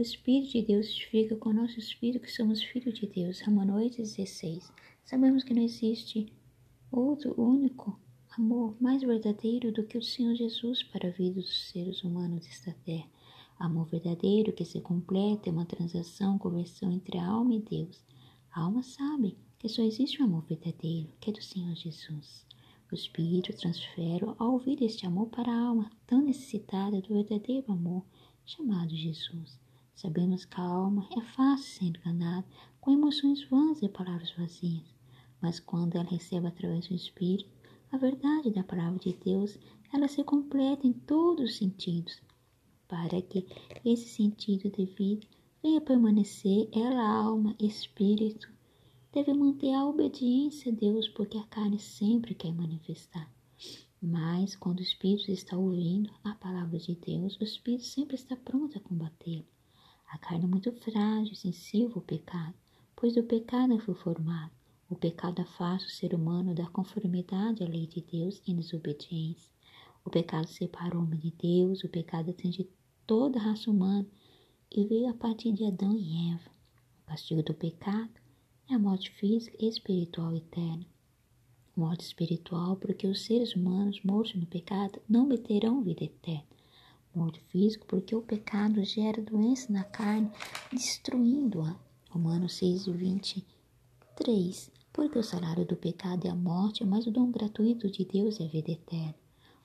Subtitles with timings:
[0.00, 3.42] O Espírito de Deus fica com o nosso espírito que somos filhos de Deus.
[3.42, 4.72] Romanos 16.
[5.04, 6.32] Sabemos que não existe
[6.90, 8.00] outro único
[8.30, 12.74] amor mais verdadeiro do que o Senhor Jesus para a vida dos seres humanos desta
[12.82, 13.06] terra.
[13.58, 18.02] Amor verdadeiro que se completa é uma transação, conversão entre a alma e Deus.
[18.52, 22.46] A alma sabe que só existe um amor verdadeiro, que é do Senhor Jesus.
[22.90, 28.02] O Espírito transfere ao ouvir este amor para a alma, tão necessitada do verdadeiro amor,
[28.46, 29.60] chamado Jesus.
[30.00, 32.46] Sabemos que a alma é fácil ser enganada
[32.80, 34.94] com emoções vãs e palavras vazias,
[35.42, 37.50] mas quando ela recebe através do Espírito
[37.92, 39.58] a verdade da palavra de Deus,
[39.92, 42.18] ela se completa em todos os sentidos.
[42.88, 43.46] Para que
[43.84, 45.26] esse sentido de vida
[45.62, 48.50] venha permanecer, ela, alma, espírito,
[49.12, 53.30] deve manter a obediência a Deus, porque a carne sempre quer manifestar.
[54.00, 58.78] Mas quando o Espírito está ouvindo a palavra de Deus, o Espírito sempre está pronto
[58.78, 59.44] a combater.
[60.12, 62.54] A carne é muito frágil, sensível ao pecado,
[62.96, 64.50] pois do pecado foi formado.
[64.88, 69.52] O pecado afasta o ser humano da conformidade à lei de Deus em desobediência.
[70.04, 72.68] O pecado separa o homem de Deus, o pecado atinge
[73.06, 74.04] toda a raça humana
[74.68, 76.50] e veio a partir de Adão e Eva.
[77.04, 78.10] O castigo do pecado
[78.68, 80.84] é a morte física e espiritual eterna.
[81.76, 86.59] Morte espiritual, porque os seres humanos mortos no pecado não obterão vida eterna.
[87.12, 90.30] Morte física, porque o pecado gera doença na carne,
[90.72, 91.76] destruindo-a.
[92.08, 94.70] Romanos 6, 23.
[94.92, 98.44] Porque o salário do pecado é a morte, mas o dom gratuito de Deus é
[98.44, 99.16] a vida eterna.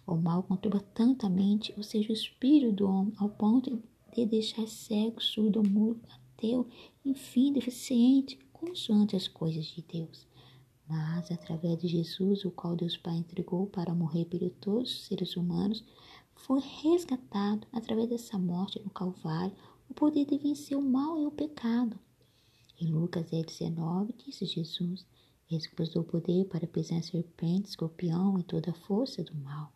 [0.08, 3.80] O mal conturba tanto a mente, ou seja, o espírito do homem, ao ponto
[4.16, 6.68] de deixar cego, surdo, mudo, ateu,
[7.06, 10.28] enfim, deficiente, consoante as coisas de Deus.
[10.88, 15.36] Mas, através de Jesus, o qual Deus Pai entregou para morrer por todos os seres
[15.36, 15.84] humanos,
[16.36, 19.56] foi resgatado através dessa morte no Calvário
[19.90, 21.98] o poder de vencer o mal e o pecado.
[22.80, 25.06] Em Lucas 19, disse Jesus:
[25.78, 29.72] vos deu poder para pisar serpente, escorpião e toda a força do mal.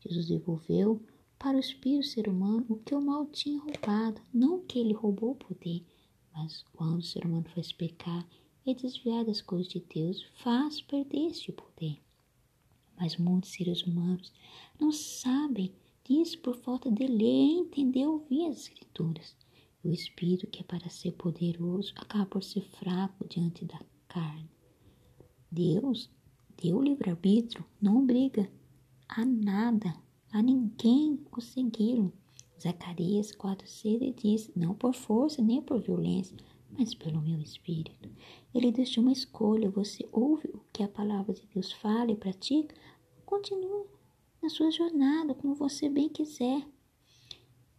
[0.00, 1.02] Jesus devolveu
[1.38, 5.32] para o espírito ser humano o que o mal tinha roubado, não que ele roubou
[5.32, 5.84] o poder,
[6.32, 8.26] mas quando o ser humano faz pecar
[8.66, 11.98] e desviar das coisas de Deus, faz perder este poder.
[12.96, 14.32] Mas muitos seres humanos
[14.78, 15.72] não sabem
[16.04, 19.36] disso por falta de ler, entender ou ouvir as Escrituras.
[19.82, 24.48] O espírito, que é para ser poderoso, acaba por ser fraco diante da carne.
[25.50, 26.10] Deus
[26.62, 28.50] deu livre-arbítrio, não obriga
[29.08, 29.94] a nada,
[30.32, 32.12] a ninguém o segui-lo.
[32.60, 36.36] Zacarias 4,6 diz: Não por força nem por violência,
[36.70, 38.08] mas pelo meu espírito.
[38.54, 42.74] Ele deixou uma escolha: você ouve o que a palavra de Deus fala e pratica,
[43.26, 43.93] continua
[44.44, 46.68] na sua jornada como você bem quiser.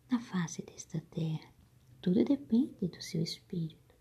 [0.09, 1.47] Na face desta terra,
[2.01, 3.93] tudo depende do seu espírito,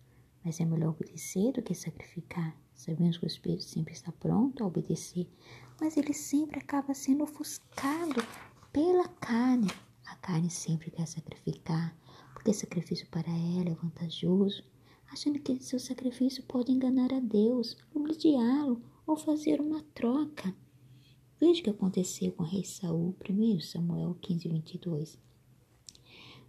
[0.43, 2.59] mas é melhor obedecer do que sacrificar.
[2.75, 5.31] Sabemos que o espírito sempre está pronto a obedecer,
[5.79, 8.23] mas ele sempre acaba sendo ofuscado
[8.73, 9.69] pela carne
[10.07, 11.95] a carne sempre quer sacrificar,
[12.33, 14.65] porque sacrifício para ela é vantajoso,
[15.11, 20.55] achando que seu sacrifício pode enganar a Deus, ludiá-lo ou fazer uma troca.
[21.41, 25.19] Veja o que aconteceu com o rei Saul, 1 Samuel 15, 22.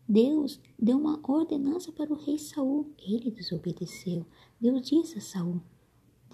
[0.08, 2.94] Deus deu uma ordenança para o rei Saul.
[3.00, 4.26] Ele desobedeceu.
[4.62, 5.62] Deus disse a Saul: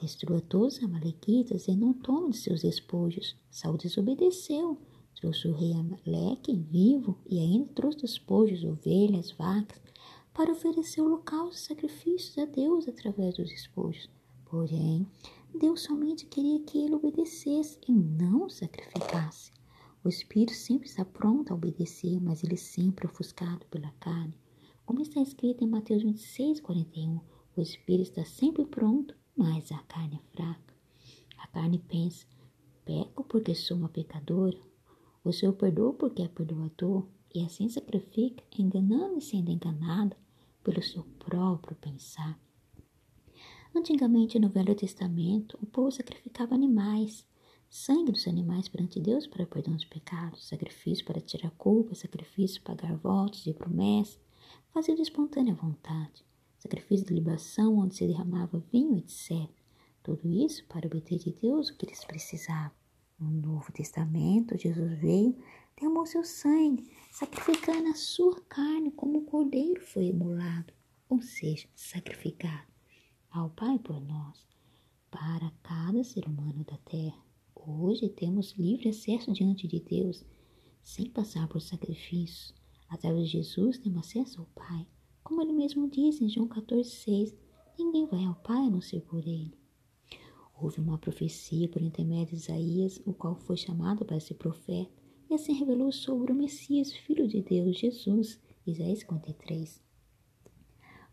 [0.01, 3.35] Destrua todos os amalequitas e não tome de seus despojos.
[3.49, 4.77] Saul desobedeceu.
[5.15, 9.79] Trouxe o rei Amaleque vivo e ainda trouxe despojos, ovelhas, vacas,
[10.33, 14.09] para oferecer holocaustos e sacrifícios a Deus através dos despojos.
[14.45, 15.05] Porém,
[15.53, 19.51] Deus somente queria que ele obedecesse e não sacrificasse.
[20.03, 24.37] O espírito sempre está pronto a obedecer, mas ele sempre é ofuscado pela carne.
[24.85, 27.19] Como está escrito em Mateus 26, 41,
[27.55, 30.73] o espírito está sempre pronto, mas a carne é fraca.
[31.37, 32.25] A carne pensa,
[32.83, 34.57] peco porque sou uma pecadora,
[35.23, 40.15] o Senhor perdoa porque é perdoador e assim sacrifica, enganando e sendo enganado
[40.63, 42.39] pelo seu próprio pensar.
[43.73, 47.25] Antigamente, no Velho Testamento, o povo sacrificava animais,
[47.69, 52.75] sangue dos animais perante Deus para perdão dos pecados, sacrifício para tirar culpa, sacrifício para
[52.75, 54.19] pagar votos e promessas,
[54.73, 56.25] fazia de espontânea vontade,
[56.59, 59.49] sacrifício de libação onde se derramava vinho, etc.
[60.03, 62.75] Tudo isso para obter de Deus o que eles precisavam.
[63.17, 65.37] No Novo Testamento, Jesus veio,
[65.79, 70.73] derramou seu sangue, sacrificando a sua carne como o cordeiro foi emulado,
[71.07, 72.70] ou seja, sacrificado
[73.31, 74.45] ao Pai por nós,
[75.09, 77.23] para cada ser humano da terra.
[77.55, 80.25] Hoje temos livre acesso diante de Deus,
[80.81, 82.53] sem passar por sacrifícios.
[82.89, 84.85] Através de Jesus temos acesso ao Pai.
[85.23, 87.33] Como ele mesmo diz em João 14,6,
[87.79, 89.57] ninguém vai ao Pai a não ser por ele.
[90.53, 94.91] Houve uma profecia por intermédio de Isaías, o qual foi chamado para ser profeta,
[95.29, 98.37] e assim revelou sobre o Messias, Filho de Deus, Jesus,
[98.67, 99.90] Isaías 53.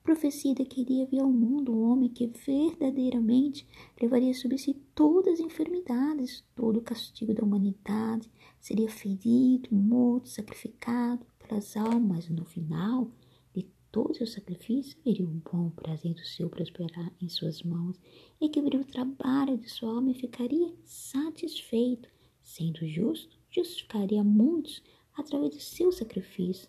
[0.08, 3.68] Profecia iria vir ao mundo um homem que verdadeiramente
[4.00, 11.26] levaria sobre si todas as enfermidades, todo o castigo da humanidade, seria ferido, morto, sacrificado
[11.38, 12.26] pelas almas.
[12.30, 13.10] No final
[13.54, 18.00] de todo o seu sacrifício, viria o bom prazer do seu prosperar em suas mãos,
[18.40, 22.08] e que o trabalho de sua alma e ficaria satisfeito,
[22.42, 24.82] sendo justo justificaria muitos
[25.14, 26.66] através do seu sacrifício,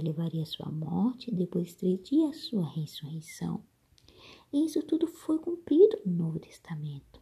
[0.00, 3.62] que levaria sua morte e depois de três dias sua ressurreição.
[4.50, 7.20] E isso tudo foi cumprido no Novo Testamento.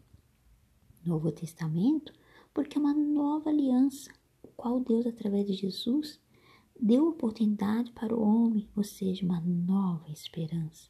[1.04, 2.12] Novo Testamento,
[2.54, 6.20] porque é uma nova aliança, o qual Deus, através de Jesus,
[6.80, 10.88] deu oportunidade para o homem, ou seja, uma nova esperança.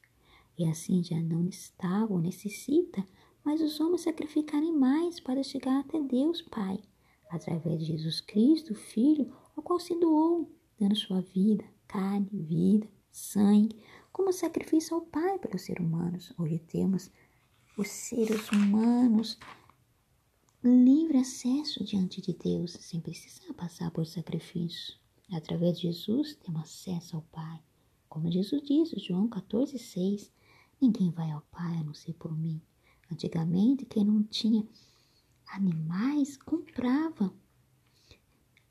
[0.59, 3.05] E assim já não estava ou necessita
[3.45, 6.83] mas os homens sacrificarem mais para chegar até Deus Pai
[7.31, 13.77] através de Jesus Cristo, Filho, ao qual se doou, dando sua vida, carne, vida, sangue,
[14.13, 16.33] como sacrifício ao Pai pelos seres humanos.
[16.39, 17.11] Hoje temos
[17.77, 19.39] os seres humanos
[20.63, 24.95] livre acesso diante de Deus, sem precisar passar por sacrifício.
[25.33, 27.61] Através de Jesus, temos acesso ao Pai.
[28.09, 30.31] Como Jesus disse, João 14, 6,
[30.81, 32.61] ninguém vai ao Pai a não ser por mim.
[33.11, 34.67] Antigamente, quem não tinha
[35.47, 37.33] animais comprava.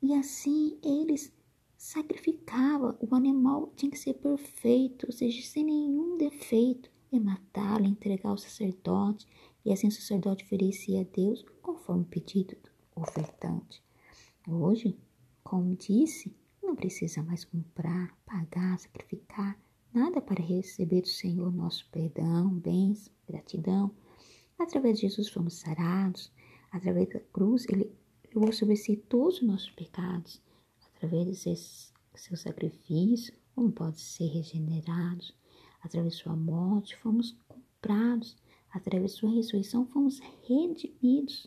[0.00, 1.32] E assim eles
[1.78, 2.98] sacrificavam.
[3.00, 6.90] O animal tinha que ser perfeito, ou seja, sem nenhum defeito.
[7.10, 9.26] E matá-lo, entregar ao sacerdote.
[9.64, 13.82] E assim o sacerdote oferecia a Deus conforme o pedido do ofertante.
[14.46, 14.98] Hoje,
[15.42, 19.58] como disse, não precisa mais comprar, pagar, sacrificar
[19.94, 23.90] nada para receber do Senhor nosso perdão, bens, gratidão.
[24.58, 26.30] Através de Jesus fomos sarados,
[26.70, 27.90] Através da cruz, ele
[28.34, 30.40] levou sobre si todos os nossos pecados.
[30.98, 31.56] Através de
[32.16, 35.32] seu sacrifício, como pode ser regenerados.
[35.80, 38.36] Através de sua morte, fomos comprados.
[38.68, 41.46] Através de sua ressurreição, fomos redimidos.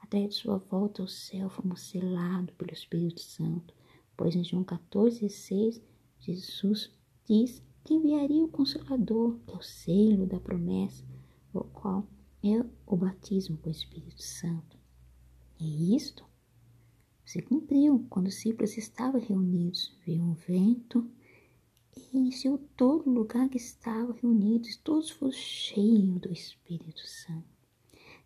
[0.00, 3.74] Através de sua volta ao céu, fomos selados pelo Espírito Santo.
[4.16, 5.82] Pois em João 14, 6,
[6.18, 6.90] Jesus
[7.26, 11.04] diz que enviaria o Consolador, que é o selo da promessa,
[11.52, 12.08] o qual
[12.42, 14.78] é o batismo com o Espírito Santo.
[15.60, 16.24] E isto
[17.26, 19.92] se cumpriu quando os discípulos estavam reunidos.
[20.06, 21.10] Veio um vento
[21.96, 24.76] e encheu todo lugar que estavam reunidos.
[24.76, 27.44] Todos foram cheios do Espírito Santo.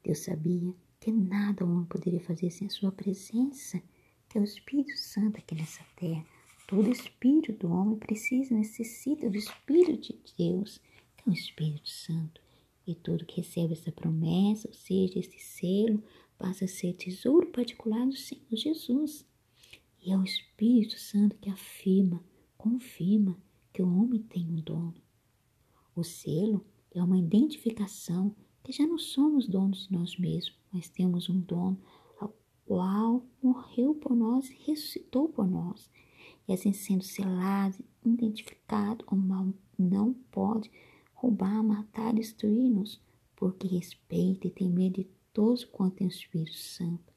[0.04, 3.82] Deus sabia que nada o homem poderia fazer sem a sua presença,
[4.28, 6.24] que é o Espírito Santo aqui nessa terra.
[6.68, 10.78] Todo espírito do homem precisa, necessita do Espírito de Deus,
[11.16, 12.40] que é o Espírito Santo.
[12.86, 16.00] E todo que recebe essa promessa, ou seja, esse selo,
[16.40, 19.26] passa a ser tesouro particular do Senhor Jesus.
[20.02, 22.24] E é o Espírito Santo que afirma,
[22.56, 23.36] confirma
[23.70, 24.94] que o homem tem um dono.
[25.94, 26.64] O selo
[26.94, 28.34] é uma identificação
[28.64, 31.78] que já não somos donos de nós mesmos, mas temos um dono
[32.18, 32.34] ao
[32.64, 35.90] qual morreu por nós e ressuscitou por nós.
[36.48, 40.70] E assim sendo selado, identificado, o mal não pode
[41.12, 42.98] roubar, matar, destruir-nos,
[43.36, 47.12] porque respeita e tem medo de todos quanto tem o Espírito Santo,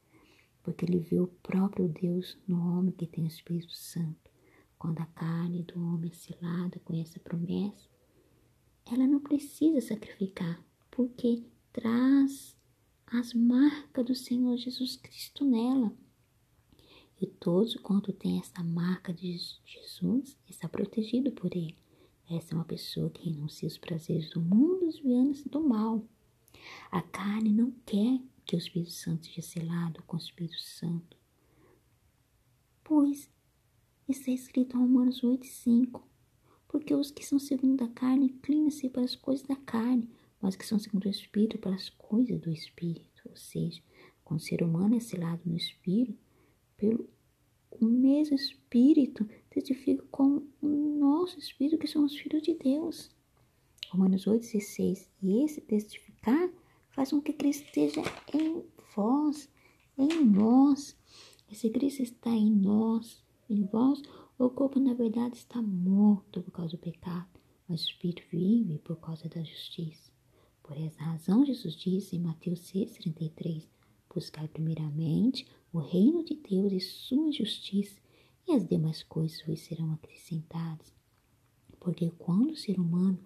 [0.63, 4.31] porque ele vê o próprio Deus no homem que tem o Espírito Santo.
[4.77, 7.89] Quando a carne do homem é selada com essa promessa,
[8.85, 12.55] ela não precisa sacrificar, porque traz
[13.07, 15.93] as marcas do Senhor Jesus Cristo nela.
[17.21, 21.77] E todos quanto tem essa marca de Jesus está protegido por ele.
[22.29, 26.03] Essa é uma pessoa que renuncia os prazeres do mundo desviando-se do mal.
[26.91, 31.17] A carne não quer que o Espírito Santo seja selado com o Espírito Santo.
[32.83, 33.29] Pois
[34.07, 36.01] está escrito em Romanos 8,5
[36.67, 40.09] Porque os que são segundo a carne inclinam-se para as coisas da carne,
[40.41, 43.21] mas que são segundo o Espírito para as coisas do Espírito.
[43.29, 43.81] Ou seja,
[44.23, 46.19] quando o ser humano é selado no Espírito,
[46.75, 47.09] pelo
[47.79, 53.09] o mesmo Espírito testifica com o nosso Espírito que somos filhos de Deus.
[53.89, 55.07] Romanos 8,16.
[55.21, 55.61] E esse
[56.23, 56.49] testificar
[56.91, 58.01] faz com que Cristo esteja
[58.33, 58.63] em
[58.95, 59.49] vós,
[59.97, 60.95] em nós.
[61.51, 64.01] Esse Cristo está em nós, em vós,
[64.39, 68.95] o corpo na verdade está morto por causa do pecado, mas o Espírito vive por
[68.97, 70.11] causa da justiça.
[70.63, 73.67] Por essa razão, Jesus disse em Mateus 6,33:
[74.13, 78.01] Buscar primeiramente o reino de Deus e sua justiça,
[78.47, 80.93] e as demais coisas vos serão acrescentadas.
[81.79, 83.19] Porque quando o ser humano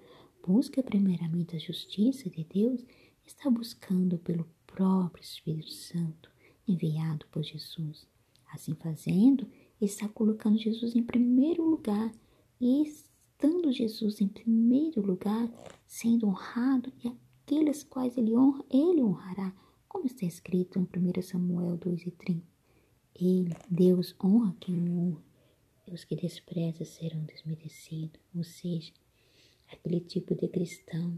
[0.45, 2.85] busca primeiramente a justiça de Deus,
[3.25, 6.31] está buscando pelo próprio Espírito Santo
[6.67, 8.07] enviado por Jesus.
[8.51, 9.47] Assim fazendo,
[9.79, 12.11] está colocando Jesus em primeiro lugar
[12.59, 15.49] e estando Jesus em primeiro lugar,
[15.85, 17.07] sendo honrado e
[17.43, 19.53] aqueles quais ele honra, ele honrará,
[19.87, 22.45] como está escrito em 1 Samuel 2 e 30.
[23.15, 25.23] Ele, Deus, honra quem honra,
[25.87, 28.91] e os que desprezam serão desmerecidos, ou seja,
[29.67, 31.17] aquele tipo de cristão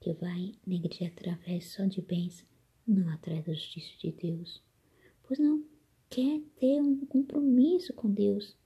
[0.00, 2.46] que vai na igreja através só de bens,
[2.86, 4.62] não atrás da justiça de Deus,
[5.22, 5.64] pois não
[6.08, 8.56] quer ter um compromisso com Deus,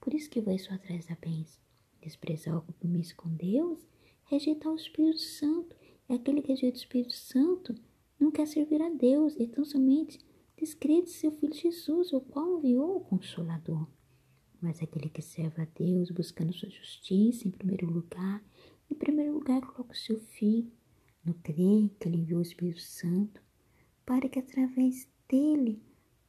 [0.00, 1.60] por isso que vai só atrás da bens.
[2.02, 3.78] Desprezar o compromisso com Deus,
[4.24, 5.76] rejeitar o Espírito Santo,
[6.08, 7.74] é aquele que rejeita o Espírito Santo,
[8.18, 10.18] não quer servir a Deus, então somente
[10.56, 13.86] descrede seu Filho Jesus, o qual enviou o Consolador.
[14.60, 18.42] Mas aquele que serve a Deus, buscando sua justiça em primeiro lugar,
[18.90, 20.70] em primeiro lugar coloca o seu Filho,
[21.24, 23.42] no crer que ele enviou o Espírito Santo,
[24.04, 25.82] para que através dele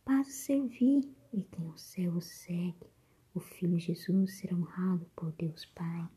[0.06, 2.88] passe a servir, e quem o céu segue,
[3.34, 6.10] o Filho Jesus será honrado por Deus Pai.